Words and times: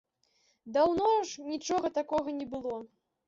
Даўно 0.77 1.09
ж 1.31 1.45
нічога 1.51 1.93
такога 1.99 2.35
не 2.41 2.47
было. 2.57 2.75